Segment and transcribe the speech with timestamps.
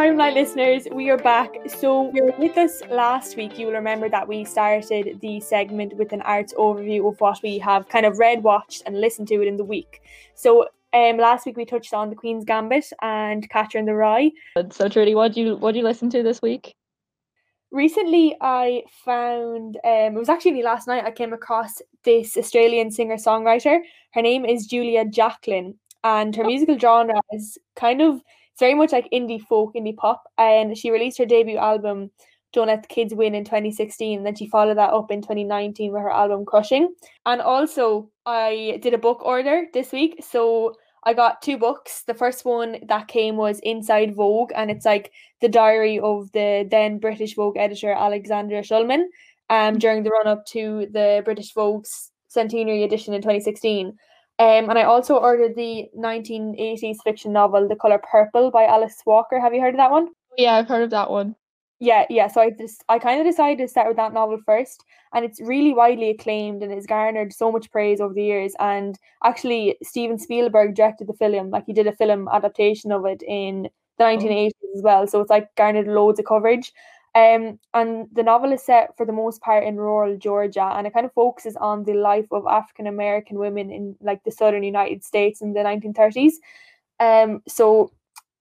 [0.00, 1.54] Limelight listeners, we are back.
[1.68, 3.58] So, you were with us last week.
[3.58, 7.58] You will remember that we started the segment with an arts overview of what we
[7.58, 10.00] have kind of read, watched, and listened to it in the week.
[10.34, 14.30] So, um, last week we touched on the Queen's Gambit and Catcher in the Rye.
[14.70, 16.74] So, Trudy, what do you what do you listen to this week?
[17.70, 21.04] Recently, I found um, it was actually last night.
[21.04, 21.74] I came across
[22.04, 23.80] this Australian singer songwriter.
[24.14, 25.74] Her name is Julia Jacklin,
[26.04, 28.22] and her musical genre is kind of
[28.60, 30.22] very much like indie folk, indie pop.
[30.38, 32.10] And she released her debut album
[32.52, 34.18] Don't Let the Kids Win in 2016.
[34.18, 36.94] And then she followed that up in 2019 with her album Crushing.
[37.26, 40.22] And also, I did a book order this week.
[40.22, 40.74] So
[41.04, 42.02] I got two books.
[42.06, 46.66] The first one that came was Inside Vogue, and it's like the diary of the
[46.70, 49.04] then British Vogue editor Alexandra Shulman
[49.48, 53.96] um, during the run up to the British Vogue's centenary edition in 2016.
[54.40, 59.38] Um, and I also ordered the 1980s fiction novel The Color Purple by Alice Walker.
[59.38, 60.08] Have you heard of that one?
[60.38, 61.36] Yeah, I've heard of that one.
[61.78, 62.26] Yeah, yeah.
[62.26, 64.82] So I just I kind of decided to start with that novel first,
[65.12, 68.54] and it's really widely acclaimed and it's garnered so much praise over the years.
[68.58, 73.22] And actually, Steven Spielberg directed the film, like he did a film adaptation of it
[73.28, 75.06] in the 1980s as well.
[75.06, 76.72] So it's like garnered loads of coverage.
[77.14, 80.94] Um, and the novel is set for the most part in rural Georgia, and it
[80.94, 85.02] kind of focuses on the life of African American women in like the southern United
[85.02, 86.34] States in the 1930s.
[87.00, 87.90] Um, so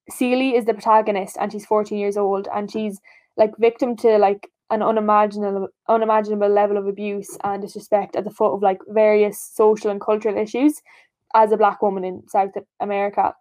[0.10, 3.00] Celie is the protagonist, and she's 14 years old, and she's
[3.38, 8.54] like victim to like an unimaginable unimaginable level of abuse and disrespect at the foot
[8.54, 10.80] of like various social and cultural issues
[11.34, 13.34] as a black woman in South America.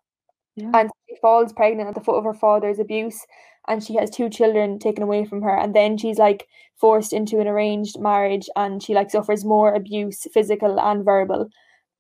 [0.57, 0.71] Yeah.
[0.75, 3.27] And she falls pregnant at the foot of her father's abuse
[3.69, 7.41] and she has two children taken away from her and then she's like forced into
[7.41, 11.49] an arranged marriage and she like suffers more abuse physical and verbal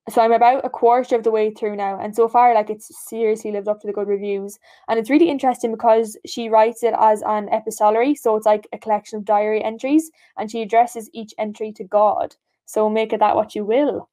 [0.08, 2.90] so I'm about a quarter of the way through now, and so far, like it's
[3.08, 4.58] seriously lived up to the good reviews.
[4.88, 8.78] And it's really interesting because she writes it as an epistolary, so it's like a
[8.78, 12.36] collection of diary entries, and she addresses each entry to God.
[12.64, 14.08] So make it that what you will.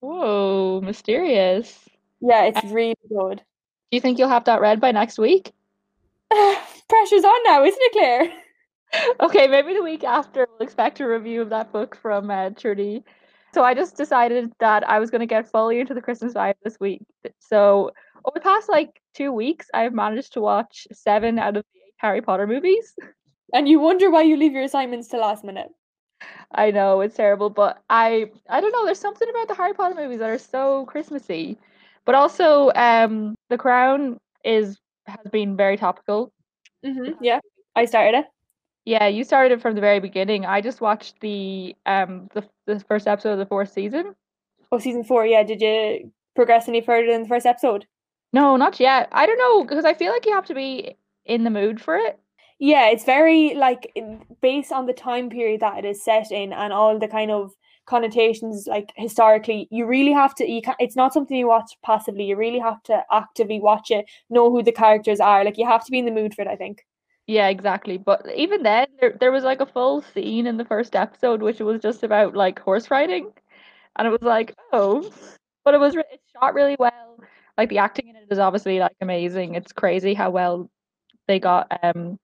[0.00, 1.88] Whoa, mysterious.
[2.20, 3.38] Yeah, it's really good.
[3.90, 5.52] Do you think you'll have that read by next week?
[6.88, 8.32] Pressure's on now, isn't it, Claire?
[9.20, 13.02] okay, maybe the week after we'll expect a review of that book from uh, Trudy.
[13.54, 16.54] So I just decided that I was going to get fully into the Christmas vibe
[16.62, 17.02] this week.
[17.38, 17.90] So
[18.24, 21.94] over the past like two weeks, I've managed to watch seven out of the eight
[21.98, 22.94] Harry Potter movies.
[23.54, 25.68] And you wonder why you leave your assignments to last minute.
[26.52, 28.84] I know it's terrible, but I I don't know.
[28.84, 31.58] There's something about the Harry Potter movies that are so Christmassy,
[32.04, 36.32] but also um, The Crown is has been very topical.
[36.84, 37.40] Mm-hmm, yeah,
[37.74, 38.26] I started it.
[38.84, 40.46] Yeah, you started it from the very beginning.
[40.46, 44.14] I just watched the um the the first episode of the fourth season.
[44.70, 45.26] Oh, season four.
[45.26, 45.42] Yeah.
[45.42, 47.86] Did you progress any further in the first episode?
[48.32, 49.08] No, not yet.
[49.12, 51.96] I don't know because I feel like you have to be in the mood for
[51.96, 52.18] it.
[52.58, 53.92] Yeah, it's very like
[54.40, 57.52] based on the time period that it is set in and all the kind of
[57.86, 62.24] connotations like historically you really have to you can't it's not something you watch passively
[62.24, 65.84] you really have to actively watch it know who the characters are like you have
[65.84, 66.84] to be in the mood for it i think
[67.26, 67.98] yeah, exactly.
[67.98, 71.58] But even then, there there was like a full scene in the first episode, which
[71.60, 73.32] was just about like horse riding,
[73.96, 75.10] and it was like, oh,
[75.64, 77.18] but it was it's shot really well.
[77.58, 79.54] Like the acting in it is obviously like amazing.
[79.56, 80.70] It's crazy how well
[81.26, 82.18] they got um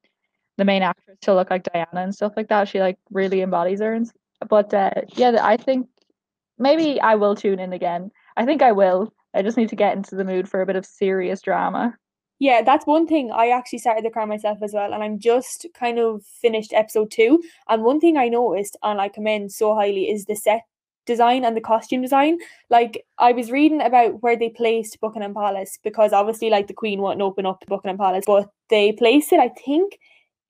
[0.58, 2.68] the main actress to look like Diana and stuff like that.
[2.68, 3.94] She like really embodies her.
[3.94, 4.10] And,
[4.48, 5.88] but uh, yeah, I think
[6.58, 8.10] maybe I will tune in again.
[8.36, 9.12] I think I will.
[9.34, 11.96] I just need to get into the mood for a bit of serious drama.
[12.38, 13.30] Yeah, that's one thing.
[13.30, 17.10] I actually started the crown myself as well, and I'm just kind of finished episode
[17.10, 17.42] two.
[17.68, 20.62] And one thing I noticed, and I commend so highly, is the set
[21.06, 22.38] design and the costume design.
[22.70, 27.00] Like I was reading about where they placed Buckingham Palace because obviously, like the Queen
[27.00, 29.38] wouldn't open up Buckingham Palace, but they placed it.
[29.40, 29.98] I think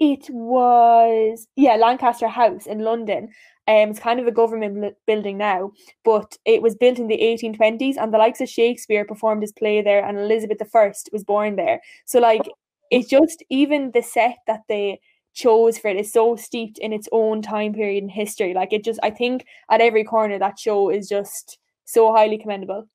[0.00, 3.28] it was yeah Lancaster House in London,
[3.68, 5.70] um, it's kind of a government building now,
[6.04, 9.80] but it was built in the 1820s, and the likes of Shakespeare performed his play
[9.82, 11.80] there, and Elizabeth I was born there.
[12.04, 12.48] So, like,
[12.90, 15.00] it's just even the set that they
[15.34, 18.52] chose for it is so steeped in its own time period in history.
[18.52, 22.88] Like, it just, I think at every corner, that show is just so highly commendable.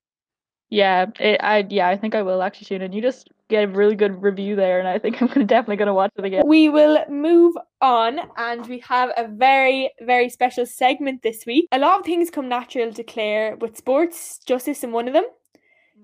[0.70, 2.92] Yeah, it, I yeah, I think I will actually tune in.
[2.92, 5.94] You just get a really good review there, and I think I'm gonna definitely gonna
[5.94, 6.42] watch it again.
[6.46, 11.68] We will move on, and we have a very very special segment this week.
[11.72, 15.24] A lot of things come natural to Claire, with sports justice in one of them.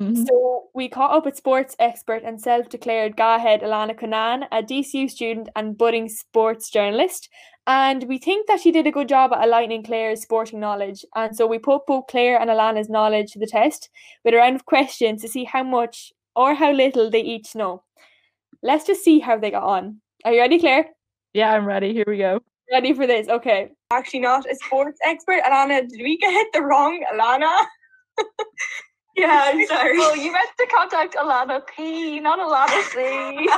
[0.00, 0.24] Mm-hmm.
[0.24, 5.08] So we caught up with sports expert and self-declared GAA head Alana Conan, a DCU
[5.08, 7.28] student and budding sports journalist,
[7.66, 11.04] and we think that she did a good job at aligning Claire's sporting knowledge.
[11.14, 13.88] And so we put both Claire and Alana's knowledge to the test
[14.24, 17.82] with a round of questions to see how much or how little they each know.
[18.62, 20.00] let's just see how they got on.
[20.24, 20.86] Are you ready, Claire?
[21.32, 21.92] Yeah, I'm ready.
[21.92, 22.40] Here we go.
[22.72, 23.28] Ready for this?
[23.28, 23.70] Okay.
[23.90, 25.42] Actually, not a sports expert.
[25.44, 27.64] Alana, did we get the wrong Alana?
[29.16, 29.98] yeah, I'm sorry.
[29.98, 33.48] Well, you meant to contact Alana P, not Alana C.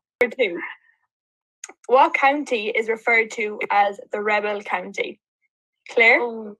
[0.20, 0.58] Number two.
[1.88, 5.18] What county is referred to as the Rebel County?
[5.90, 6.20] Claire?
[6.20, 6.54] oh,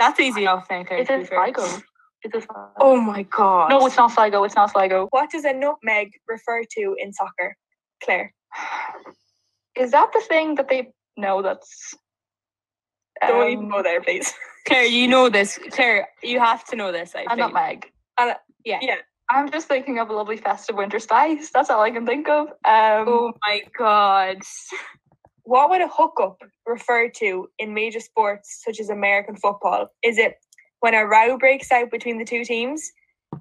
[0.00, 1.00] That's easy enough now, Claire.
[1.00, 1.44] is it fair.
[1.44, 1.64] Sligo?
[1.64, 1.82] Is
[2.24, 2.72] it Sligo?
[2.80, 3.70] Oh my god.
[3.70, 4.42] No, it's not Sligo.
[4.42, 5.06] It's not Sligo.
[5.10, 7.56] What does a nutmeg refer to in soccer?
[8.02, 8.34] Claire?
[9.76, 10.88] Is that the thing that they?
[11.16, 11.94] No, that's.
[13.24, 14.34] Don't even um, go there, please.
[14.66, 15.56] Claire, you know this.
[15.70, 17.14] Claire, you have to know this.
[17.14, 17.92] I I'm not think.
[18.18, 18.34] Meg.
[18.64, 18.78] Yeah.
[18.82, 18.96] Yeah.
[19.32, 21.50] I'm just thinking of a lovely festive winter spice.
[21.50, 22.48] That's all I can think of.
[22.48, 24.38] Um, Oh my god.
[25.44, 29.88] What would a hookup refer to in major sports such as American football?
[30.02, 30.34] Is it
[30.80, 32.92] when a row breaks out between the two teams,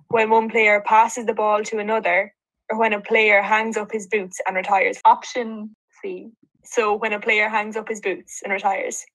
[0.07, 2.33] when one player passes the ball to another,
[2.71, 4.99] or when a player hangs up his boots and retires?
[5.03, 6.29] option C.
[6.63, 9.05] So when a player hangs up his boots and retires.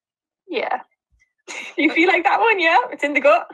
[0.49, 0.81] Yeah.
[1.79, 2.79] You feel like that one, yeah?
[2.91, 3.47] It's in the gut.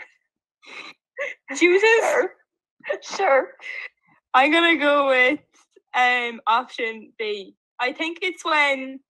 [1.54, 1.82] Chooses?
[2.00, 2.30] Sure.
[3.02, 3.49] Sure.
[4.34, 5.40] I'm gonna go with
[5.94, 7.55] um option B.
[7.79, 9.00] I think it's when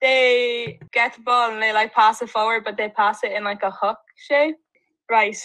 [0.00, 3.44] they get the ball and they like pass it forward, but they pass it in
[3.44, 4.56] like a hook shape.
[5.10, 5.36] Right.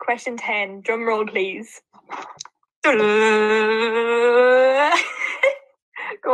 [0.00, 0.82] Question 10.
[0.82, 1.80] Drum roll, please.
[2.84, 2.90] Go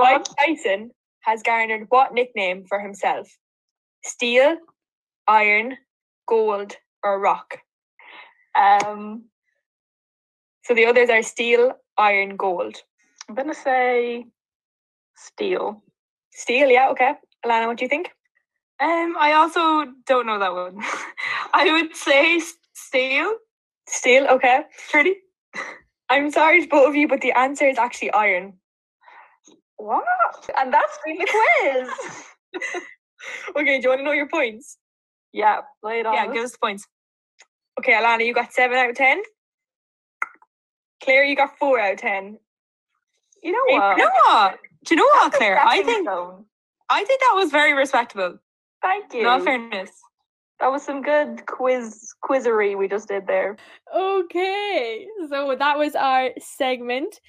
[0.03, 0.05] on.
[0.13, 0.91] Mike Tyson
[1.21, 3.35] has garnered what nickname for himself?
[4.05, 4.59] Steel,
[5.27, 5.79] iron,
[6.29, 7.59] gold, or rock?
[8.55, 9.25] Um,
[10.65, 12.77] So the others are steel, iron, gold.
[13.29, 14.27] I'm gonna say
[15.17, 15.83] steel.
[16.33, 17.15] Steel, yeah, okay.
[17.45, 18.11] Alana, what do you think?
[18.81, 20.83] Um, I also don't know that one.
[21.53, 22.41] I would say
[22.73, 23.35] steel.
[23.89, 24.63] Steel, okay.
[24.89, 25.17] Trudy.
[26.11, 28.55] I'm sorry to both of you, but the answer is actually iron.
[29.77, 30.05] What?
[30.59, 32.83] And that's been the quiz.
[33.57, 34.77] Okay, do you want to know your points?
[35.33, 36.15] yeah, play it on.
[36.15, 36.35] Yeah, us.
[36.35, 36.87] give us the points.
[37.81, 39.23] Okay, Alana, you got 7 out of 10.
[41.05, 42.39] Claire, you got 4 out of 10.
[43.43, 43.99] You know what?
[43.99, 44.59] You know what?
[44.85, 45.59] Do you know what, Claire?
[45.61, 46.45] I think stone.
[46.89, 48.39] I think that was very respectable.
[48.83, 49.21] Thank you.
[49.21, 49.91] In all fairness.
[50.61, 53.57] That was some good quiz quizzery we just did there.
[53.95, 57.21] Okay, so that was our segment.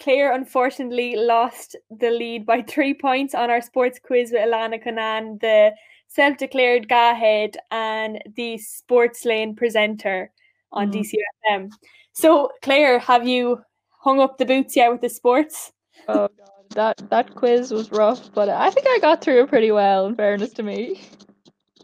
[0.00, 5.38] Claire unfortunately lost the lead by three points on our sports quiz with Alana Conan,
[5.40, 5.72] the
[6.08, 10.32] self declared GAA head and the Sports Lane presenter
[10.72, 10.92] on Mhm.
[10.92, 11.70] DCFM.
[12.12, 13.62] So, Claire, have you
[14.00, 15.72] hung up the boots yet with the sports?
[16.08, 19.70] Oh god, that that quiz was rough, but I think I got through it pretty
[19.70, 20.06] well.
[20.06, 21.00] In fairness to me.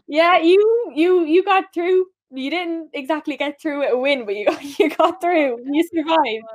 [0.07, 2.05] Yeah, you you you got through.
[2.31, 5.59] You didn't exactly get through with a win, but you got you got through.
[5.65, 6.45] You survived.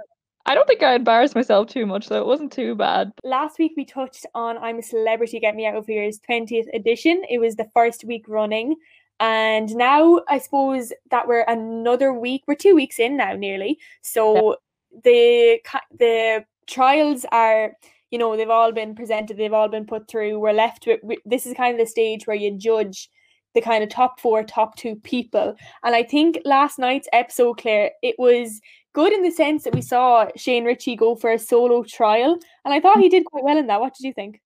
[0.44, 3.12] I don't think I embarrassed myself too much, so it wasn't too bad.
[3.22, 7.22] last week we touched on I'm a Celebrity Get Me Out of Here's 20th edition.
[7.30, 8.74] It was the first week running.
[9.22, 13.78] And now I suppose that we're another week, we're two weeks in now nearly.
[14.00, 14.56] So
[15.04, 15.60] the
[15.96, 17.72] the trials are,
[18.10, 20.40] you know, they've all been presented, they've all been put through.
[20.40, 23.08] We're left with, with this is kind of the stage where you judge
[23.54, 25.54] the kind of top four, top two people.
[25.84, 28.60] And I think last night's episode, Claire, it was
[28.92, 32.74] good in the sense that we saw Shane Richie go for a solo trial, and
[32.74, 33.12] I thought he mm.
[33.12, 33.80] did quite well in that.
[33.80, 34.40] What did you think?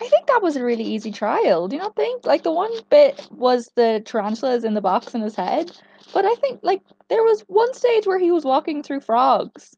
[0.00, 1.68] I think that was a really easy trial.
[1.68, 2.24] Do you not think?
[2.24, 5.70] Like the one bit was the tarantulas in the box in his head,
[6.14, 9.76] but I think like there was one stage where he was walking through frogs.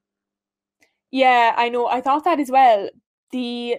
[1.10, 1.88] Yeah, I know.
[1.88, 2.88] I thought that as well.
[3.32, 3.76] The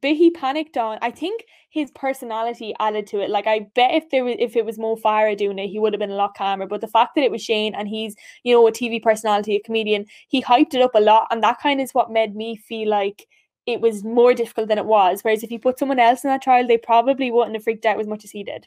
[0.00, 3.30] bit he panicked on, I think his personality added to it.
[3.30, 5.92] Like I bet if there was if it was Mo Farah doing it, he would
[5.92, 6.66] have been a lot calmer.
[6.66, 9.60] But the fact that it was Shane and he's, you know, a TV personality, a
[9.60, 12.56] comedian, he hyped it up a lot, and that kind of is what made me
[12.56, 13.28] feel like
[13.72, 15.22] it was more difficult than it was.
[15.22, 18.00] Whereas if you put someone else in that trial, they probably wouldn't have freaked out
[18.00, 18.66] as much as he did.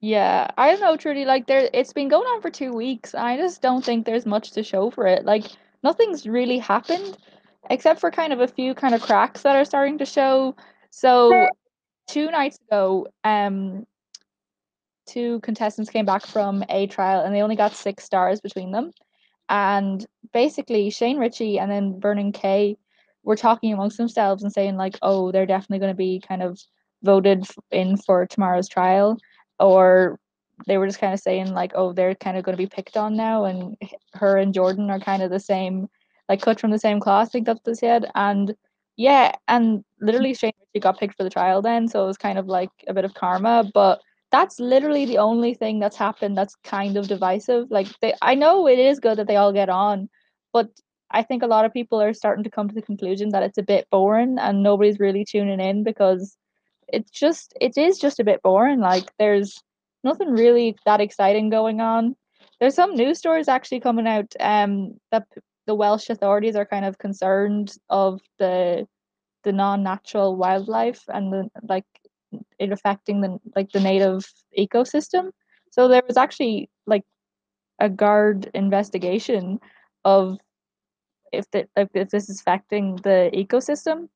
[0.00, 1.24] Yeah, I don't know, Trudy.
[1.24, 3.14] Like there, it's been going on for two weeks.
[3.14, 5.24] I just don't think there's much to show for it.
[5.24, 5.44] Like
[5.82, 7.18] nothing's really happened,
[7.70, 10.54] except for kind of a few kind of cracks that are starting to show.
[10.90, 11.48] So
[12.08, 13.86] two nights ago, um,
[15.06, 18.92] two contestants came back from a trial and they only got six stars between them.
[19.48, 22.76] And basically, Shane Richie and then Vernon Kay
[23.28, 26.58] were talking amongst themselves and saying like, "Oh, they're definitely going to be kind of
[27.04, 29.18] voted in for tomorrow's trial,"
[29.60, 30.18] or
[30.66, 32.96] they were just kind of saying like, "Oh, they're kind of going to be picked
[32.96, 33.76] on now," and
[34.14, 35.88] her and Jordan are kind of the same,
[36.30, 37.28] like cut from the same cloth.
[37.28, 38.54] I think that's what they said, and
[38.96, 42.46] yeah, and literally Shane got picked for the trial then, so it was kind of
[42.46, 44.00] like a bit of karma, but
[44.32, 47.70] that's literally the only thing that's happened that's kind of divisive.
[47.70, 50.08] Like they I know it is good that they all get on,
[50.54, 50.68] but
[51.10, 53.58] I think a lot of people are starting to come to the conclusion that it's
[53.58, 56.36] a bit boring and nobody's really tuning in because
[56.88, 58.80] it's just it is just a bit boring.
[58.80, 59.62] Like there's
[60.04, 62.16] nothing really that exciting going on.
[62.60, 65.26] There's some news stories actually coming out um that
[65.66, 68.86] the Welsh authorities are kind of concerned of the
[69.44, 71.86] the non-natural wildlife and the like
[72.58, 74.26] it affecting the like the native
[74.58, 75.30] ecosystem.
[75.70, 77.04] So there was actually like
[77.78, 79.60] a guard investigation
[80.04, 80.38] of
[81.32, 84.08] if the, if this is affecting the ecosystem.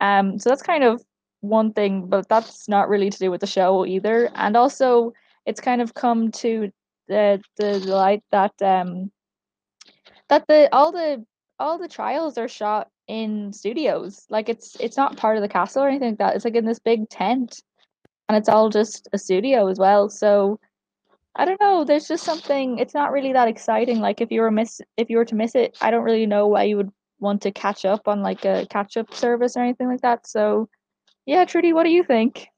[0.00, 1.02] Um, so that's kind of
[1.40, 4.30] one thing, but that's not really to do with the show either.
[4.34, 5.12] And also,
[5.46, 6.70] it's kind of come to
[7.08, 9.10] the the light that um
[10.28, 11.24] that the all the
[11.58, 14.26] all the trials are shot in studios.
[14.28, 16.36] Like it's it's not part of the castle or anything like that.
[16.36, 17.62] It's like in this big tent,
[18.28, 20.08] and it's all just a studio as well.
[20.08, 20.60] So
[21.38, 21.84] I don't know.
[21.84, 22.78] There's just something.
[22.78, 24.00] It's not really that exciting.
[24.00, 26.48] Like if you were miss, if you were to miss it, I don't really know
[26.48, 26.90] why you would
[27.20, 30.26] want to catch up on like a catch up service or anything like that.
[30.26, 30.68] So,
[31.26, 32.48] yeah, Trudy, what do you think?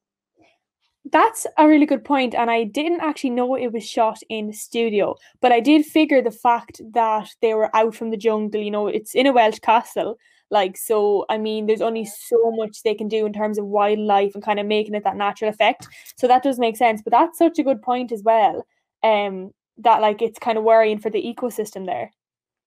[1.12, 5.16] That's a really good point, and I didn't actually know it was shot in studio,
[5.40, 8.60] but I did figure the fact that they were out from the jungle.
[8.60, 10.16] You know, it's in a Welsh castle,
[10.50, 11.25] like so.
[11.28, 14.61] I mean, there's only so much they can do in terms of wildlife and kind
[14.61, 15.88] of making it that natural effect.
[16.16, 17.02] So that does make sense.
[17.02, 18.66] But that's such a good point as well.
[19.02, 22.11] Um, that like it's kind of worrying for the ecosystem there.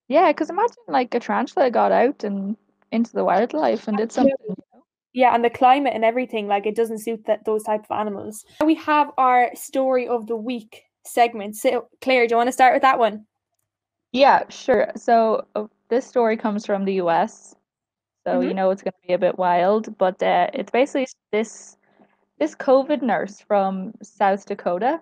[0.08, 2.58] Yeah, because imagine like a tarantula got out and
[2.92, 4.36] into the wildlife and did something.
[5.14, 8.46] Yeah, and the climate and everything, like it doesn't suit that those type of animals.
[8.66, 11.56] We have our story of the week segment.
[11.56, 13.26] So Claire, do you want to start with that one?
[14.12, 14.92] Yeah, sure.
[14.96, 17.56] So uh, this story comes from the US.
[18.26, 18.48] So Mhm.
[18.48, 21.78] you know it's going to be a bit wild, but uh, it's basically this
[22.40, 25.02] this COVID nurse from South Dakota.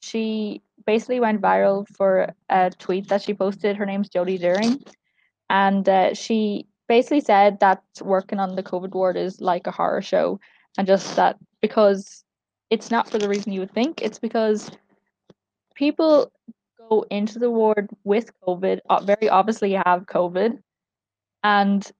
[0.00, 3.76] She basically went viral for a tweet that she posted.
[3.76, 4.82] Her name's Jodi Doering,
[5.48, 10.02] and uh, she basically said that working on the COVID ward is like a horror
[10.02, 10.40] show,
[10.78, 12.24] and just that because
[12.70, 14.00] it's not for the reason you would think.
[14.02, 14.70] It's because
[15.74, 16.30] people
[16.88, 20.58] go into the ward with COVID, very obviously have COVID,
[21.42, 21.92] and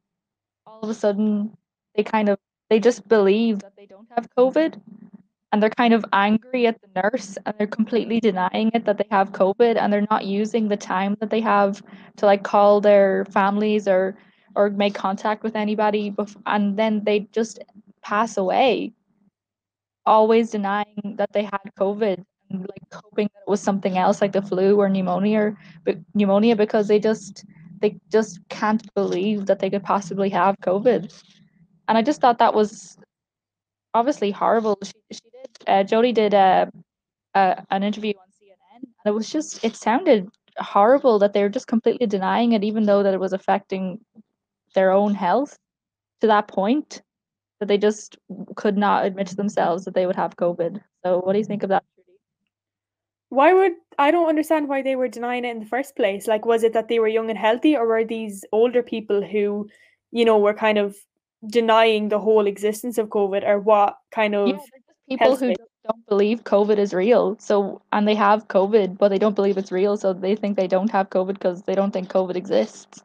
[0.66, 1.56] all of a sudden
[1.94, 2.38] they kind of
[2.68, 4.80] they just believe that they don't have COVID,
[5.50, 9.08] and they're kind of angry at the nurse, and they're completely denying it that they
[9.10, 11.82] have COVID, and they're not using the time that they have
[12.16, 14.16] to like call their families or
[14.54, 17.58] or make contact with anybody, bef- and then they just
[18.02, 18.92] pass away,
[20.06, 24.32] always denying that they had COVID and like hoping that it was something else like
[24.32, 25.56] the flu or pneumonia or
[26.14, 27.44] pneumonia because they just
[27.80, 31.12] they just can't believe that they could possibly have COVID.
[31.88, 32.96] And I just thought that was
[33.94, 34.78] obviously horrible.
[34.82, 36.70] She, she did uh, Jodi did a,
[37.34, 41.49] a an interview on CNN and it was just it sounded horrible that they were
[41.49, 43.99] just completely denying it even though that it was affecting
[44.75, 45.56] their own health
[46.20, 47.02] to that point
[47.60, 48.16] that they just
[48.56, 50.80] could not admit to themselves that they would have COVID.
[51.04, 51.84] So what do you think of that?
[53.30, 56.26] Why would I don't understand why they were denying it in the first place?
[56.26, 59.68] Like, was it that they were young and healthy, or were these older people who,
[60.10, 60.96] you know, were kind of
[61.46, 64.49] denying the whole existence of COVID, or what kind of?
[64.49, 64.58] Yeah,
[65.08, 67.37] people who don't believe COVID is real.
[67.38, 70.68] So and they have COVID, but they don't believe it's real, so they think they
[70.68, 73.02] don't have COVID because they don't think COVID exists.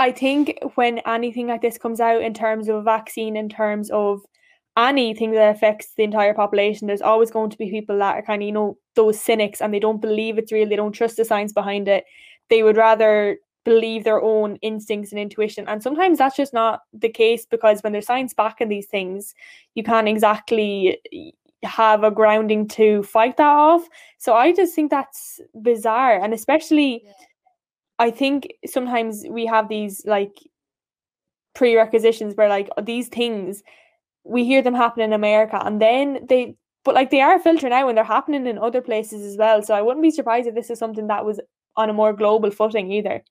[0.00, 3.90] I think when anything like this comes out in terms of a vaccine, in terms
[3.90, 4.22] of
[4.76, 8.42] anything that affects the entire population, there's always going to be people that are kind
[8.42, 11.24] of, you know, those cynics and they don't believe it's real, they don't trust the
[11.24, 12.04] science behind it.
[12.48, 15.68] They would rather believe their own instincts and intuition.
[15.68, 19.34] And sometimes that's just not the case because when there's science backing these things,
[19.74, 20.98] you can't exactly
[21.62, 23.86] have a grounding to fight that off.
[24.18, 26.22] So I just think that's bizarre.
[26.22, 27.04] And especially
[27.98, 30.32] I think sometimes we have these like
[31.54, 33.62] prerequisitions where like these things
[34.24, 37.88] we hear them happen in America and then they but like they are filtering out
[37.88, 39.62] and they're happening in other places as well.
[39.62, 41.40] So I wouldn't be surprised if this is something that was
[41.76, 43.22] on a more global footing either.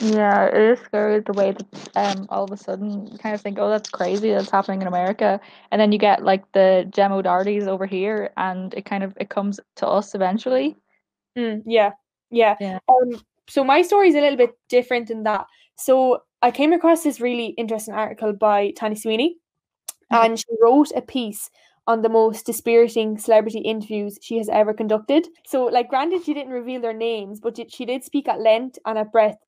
[0.00, 3.40] Yeah, it is scary the way that um all of a sudden you kind of
[3.40, 7.16] think, oh, that's crazy, that's happening in America, and then you get like the Gemma
[7.16, 10.76] O'Doherty's over here, and it kind of it comes to us eventually.
[11.38, 11.92] Mm, yeah,
[12.30, 12.56] yeah.
[12.60, 12.78] Yeah.
[12.88, 15.46] Um, so my story is a little bit different in that.
[15.76, 19.36] So I came across this really interesting article by Tanya Sweeney,
[20.12, 20.24] Mhm.
[20.24, 21.50] and she wrote a piece
[21.86, 25.28] on the most dispiriting celebrity interviews she has ever conducted.
[25.46, 28.98] So, like, granted, she didn't reveal their names, but she did speak at length and
[28.98, 29.38] at breadth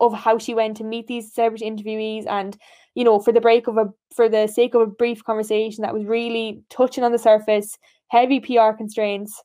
[0.00, 2.56] of how she went to meet these celebrity interviewees and
[2.94, 5.94] you know for the break of a for the sake of a brief conversation that
[5.94, 9.42] was really touching on the surface heavy pr constraints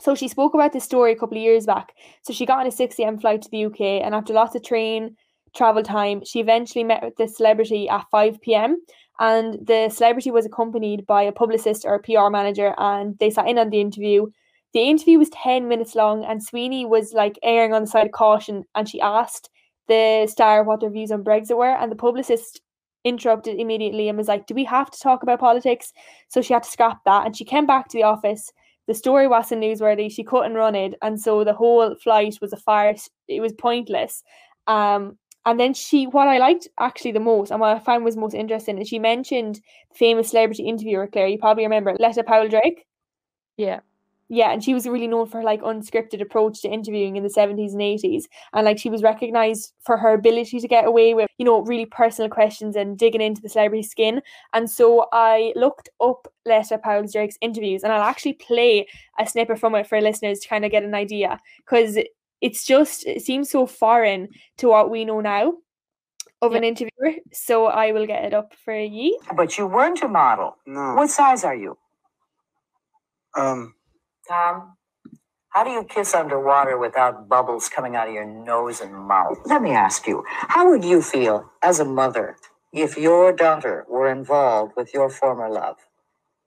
[0.00, 1.92] So she spoke about this story a couple of years back.
[2.22, 3.18] So she got on a 6 a.m.
[3.18, 5.16] flight to the UK, and after lots of train
[5.54, 8.82] travel time, she eventually met with this celebrity at 5 p.m.
[9.18, 13.48] And the celebrity was accompanied by a publicist or a PR manager, and they sat
[13.48, 14.26] in on the interview.
[14.72, 18.12] The interview was 10 minutes long, and Sweeney was like erring on the side of
[18.12, 19.50] caution, and she asked
[19.88, 22.62] the star what their views on Brexit were, and the publicist
[23.04, 25.92] interrupted immediately and was like, Do we have to talk about politics?
[26.28, 28.52] So she had to scrap that, and she came back to the office.
[28.88, 32.56] The story wasn't newsworthy, she couldn't run it, and so the whole flight was a
[32.56, 33.08] farce.
[33.28, 34.22] It was pointless.
[34.66, 38.16] Um, and then she, what I liked actually the most, and what I found was
[38.16, 39.56] most interesting, is she mentioned
[39.90, 41.26] the famous celebrity interviewer Claire.
[41.26, 42.86] You probably remember Letta Powell Drake.
[43.56, 43.80] Yeah.
[44.28, 47.28] Yeah, and she was really known for her like unscripted approach to interviewing in the
[47.28, 48.22] 70s and 80s.
[48.54, 51.84] And like she was recognized for her ability to get away with, you know, really
[51.84, 54.22] personal questions and digging into the celebrity skin.
[54.54, 58.86] And so I looked up Letta Powell Drake's interviews and I'll actually play
[59.18, 61.38] a snippet from it for listeners to kind of get an idea.
[61.58, 61.98] Because
[62.42, 65.54] it's just it seems so foreign to what we know now
[66.42, 67.14] of an interviewer.
[67.32, 69.18] So I will get it up for ye.
[69.34, 70.56] But you weren't a model.
[70.66, 70.94] No.
[70.94, 71.78] What size are you?
[73.34, 73.74] Um,
[74.28, 74.76] Tom,
[75.50, 79.38] how do you kiss underwater without bubbles coming out of your nose and mouth?
[79.46, 82.36] Let me ask you, how would you feel as a mother
[82.72, 85.76] if your daughter were involved with your former love?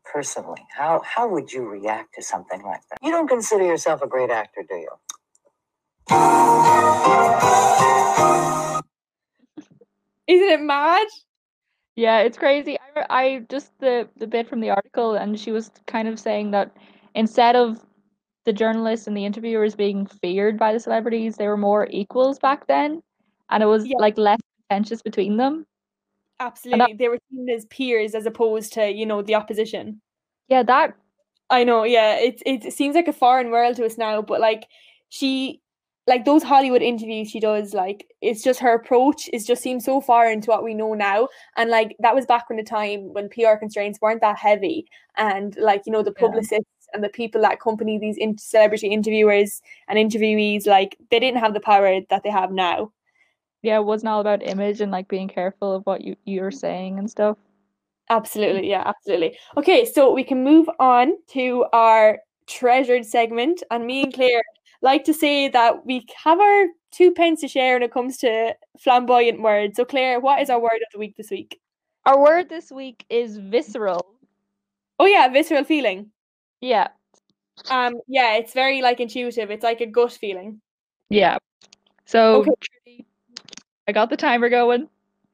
[0.04, 3.00] Personally, how, how would you react to something like that?
[3.02, 4.90] You don't consider yourself a great actor, do you?
[10.28, 11.08] Isn't it mad?
[11.96, 12.78] Yeah, it's crazy.
[12.96, 16.52] I, I just the the bit from the article, and she was kind of saying
[16.52, 16.76] that
[17.14, 17.80] instead of
[18.46, 22.68] the journalists and the interviewers being feared by the celebrities, they were more equals back
[22.68, 23.02] then,
[23.50, 23.98] and it was Yeah.
[23.98, 25.66] like less contentious between them.
[26.40, 26.96] Absolutely.
[26.96, 30.02] They were seen as peers as opposed to, you know, the opposition.
[30.50, 30.96] Yeah, that
[31.50, 32.16] I know, yeah.
[32.18, 34.68] It it seems like a foreign world to us now, but like
[35.10, 35.62] she
[36.08, 40.00] like those Hollywood interviews she does, like it's just her approach is just seems so
[40.02, 41.30] far into what we know now.
[41.58, 45.56] And like that was back when the time when PR constraints weren't that heavy and
[45.58, 46.28] like, you know, the Yeah.
[46.28, 51.40] publicists and the people that accompany these in- celebrity interviewers and interviewees, like they didn't
[51.40, 52.92] have the power that they have now.
[53.64, 57.00] yeah, it wasn't all about image and like being careful of what you you're saying
[57.00, 57.38] and stuff.
[58.12, 59.36] Absolutely, yeah, absolutely.
[59.58, 64.44] Okay, so we can move on to our treasured segment, and me and Claire
[64.86, 68.56] like to say that we have our two pence to share when it comes to
[68.80, 69.76] flamboyant words.
[69.76, 71.60] So, Claire, what is our word of the week this week?
[72.06, 74.06] Our word this week is visceral.
[75.00, 76.12] Oh yeah, visceral feeling.
[76.62, 76.88] Yeah,
[77.70, 79.52] Um, yeah, it's very like intuitive.
[79.52, 80.62] It's like a gut feeling.
[81.10, 81.38] yeah.
[82.06, 83.06] So Okay.
[83.88, 84.88] I got the timer going.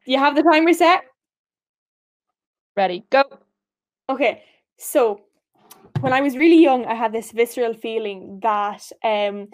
[0.05, 1.03] You have the timer set?
[2.75, 3.23] Ready, go.
[4.09, 4.43] Okay,
[4.77, 5.21] so
[6.01, 9.47] when I was really young, I had this visceral feeling that um,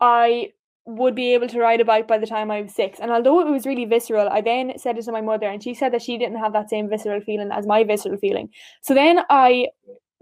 [0.00, 0.50] I
[0.86, 3.00] would be able to ride a bike by the time I was six.
[3.00, 5.74] And although it was really visceral, I then said it to my mother, and she
[5.74, 8.50] said that she didn't have that same visceral feeling as my visceral feeling.
[8.82, 9.68] So then I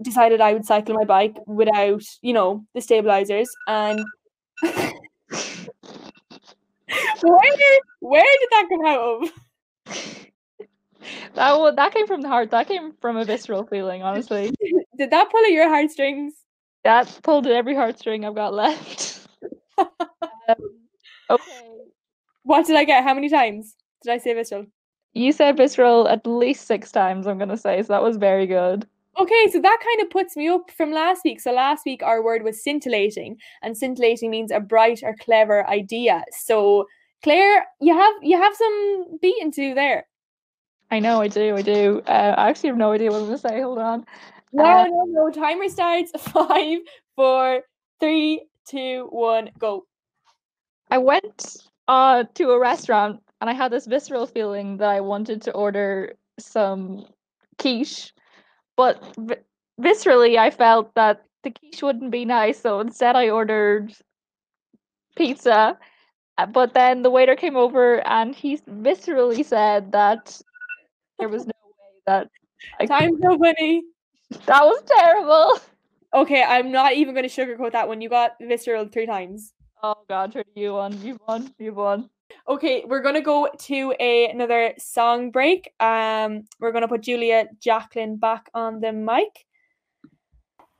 [0.01, 3.49] decided I would cycle my bike without, you know, the stabilizers.
[3.67, 4.03] And
[4.61, 4.93] where
[7.99, 9.29] where did that come out of?
[11.35, 12.51] That one, that came from the heart.
[12.51, 14.53] That came from a visceral feeling, honestly.
[14.97, 16.33] Did that pull at your heartstrings?
[16.83, 19.27] That pulled at every heartstring I've got left.
[19.77, 19.87] um,
[21.29, 21.69] okay.
[22.43, 23.03] What did I get?
[23.03, 24.65] How many times did I say visceral?
[25.13, 28.85] You said visceral at least six times, I'm gonna say, so that was very good.
[29.17, 31.39] Okay, so that kind of puts me up from last week.
[31.39, 36.23] So last week our word was scintillating, and scintillating means a bright or clever idea.
[36.31, 36.87] So
[37.21, 40.05] Claire, you have you have some beating to do there.
[40.91, 42.01] I know, I do, I do.
[42.05, 43.61] Uh, I actually have no idea what I'm gonna say.
[43.61, 44.05] Hold on.
[44.51, 45.31] No, Uh, no, no.
[45.31, 46.11] Timer starts.
[46.19, 46.79] Five,
[47.15, 47.61] four,
[47.99, 49.85] three, two, one, go.
[50.91, 55.41] I went uh, to a restaurant and I had this visceral feeling that I wanted
[55.43, 57.05] to order some
[57.57, 58.13] quiche,
[58.77, 59.43] but vi-
[59.81, 63.93] viscerally I felt that the quiche wouldn't be nice, so instead I ordered
[65.15, 65.77] pizza.
[66.37, 70.39] Uh, But then the waiter came over and he viscerally said that
[71.23, 72.27] there was no way that
[72.79, 73.83] I could- Time's so funny.
[74.45, 75.59] that was terrible.
[76.13, 78.01] Okay, I'm not even going to sugarcoat that one.
[78.01, 79.53] You got visceral three times.
[79.81, 82.09] Oh god, you won, you won, you won.
[82.47, 85.71] Okay, we're gonna go to a, another song break.
[85.79, 89.45] Um, we're gonna put Julia Jacklin back on the mic.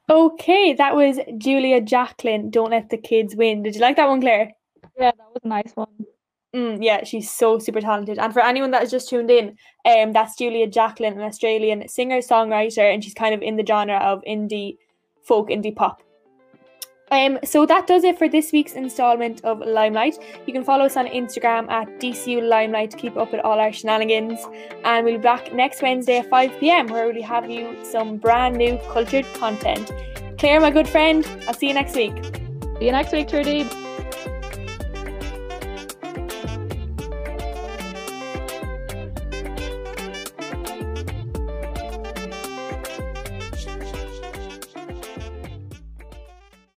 [0.10, 2.50] Okay, that was Julia Jacklin.
[2.50, 3.64] Don't let the kids win.
[3.64, 4.54] Did you like that one, Claire?
[4.98, 6.06] Yeah, that was a nice one.
[6.56, 8.20] Mm, yeah, she's so super talented.
[8.20, 12.20] And for anyone that has just tuned in, um, that's Julia Jacklin, an Australian singer
[12.20, 14.78] songwriter, and she's kind of in the genre of indie
[15.24, 16.04] folk, indie pop.
[17.12, 20.18] Um, so that does it for this week's installment of Limelight.
[20.48, 23.72] You can follow us on Instagram at DCU Limelight to keep up with all our
[23.72, 24.40] shenanigans.
[24.84, 28.58] And we'll be back next Wednesday at 5 pm where we'll have you some brand
[28.58, 29.92] new cultured content.
[30.40, 32.16] Claire, my good friend, I'll see you next week.
[32.80, 33.93] See you next week, Trudy.